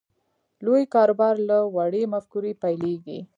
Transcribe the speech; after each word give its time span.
لوی 0.65 0.83
کاروبار 0.93 1.35
له 1.49 1.57
وړې 1.75 2.03
مفکورې 2.13 2.51
پیلېږي 2.61 3.19